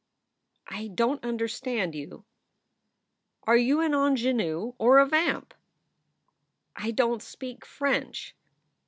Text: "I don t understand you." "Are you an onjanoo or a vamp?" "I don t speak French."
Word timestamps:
"I 0.67 0.87
don 0.87 1.19
t 1.19 1.27
understand 1.27 1.93
you." 1.93 2.25
"Are 3.43 3.55
you 3.55 3.81
an 3.81 3.91
onjanoo 3.91 4.73
or 4.79 4.97
a 4.97 5.05
vamp?" 5.05 5.53
"I 6.75 6.89
don 6.89 7.19
t 7.19 7.23
speak 7.25 7.63
French." 7.65 8.35